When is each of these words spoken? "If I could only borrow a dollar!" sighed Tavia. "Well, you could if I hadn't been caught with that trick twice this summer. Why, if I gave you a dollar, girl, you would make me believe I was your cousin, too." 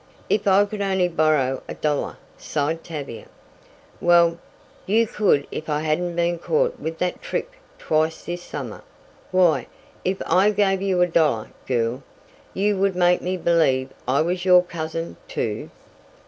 "If 0.31 0.47
I 0.47 0.65
could 0.65 0.81
only 0.81 1.07
borrow 1.07 1.61
a 1.67 1.75
dollar!" 1.75 2.17
sighed 2.35 2.83
Tavia. 2.83 3.27
"Well, 3.99 4.39
you 4.87 5.05
could 5.05 5.45
if 5.51 5.69
I 5.69 5.81
hadn't 5.81 6.15
been 6.15 6.39
caught 6.39 6.79
with 6.79 6.97
that 6.97 7.21
trick 7.21 7.51
twice 7.77 8.23
this 8.23 8.41
summer. 8.41 8.81
Why, 9.29 9.67
if 10.03 10.19
I 10.25 10.49
gave 10.49 10.81
you 10.81 11.01
a 11.03 11.07
dollar, 11.07 11.49
girl, 11.67 12.01
you 12.55 12.77
would 12.79 12.95
make 12.95 13.21
me 13.21 13.37
believe 13.37 13.89
I 14.07 14.21
was 14.21 14.43
your 14.43 14.63
cousin, 14.63 15.17
too." 15.27 15.69